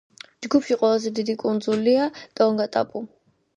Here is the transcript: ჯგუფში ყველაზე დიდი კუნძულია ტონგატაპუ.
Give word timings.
ჯგუფში 0.45 0.77
ყველაზე 0.83 1.11
დიდი 1.19 1.35
კუნძულია 1.45 2.09
ტონგატაპუ. 2.43 3.07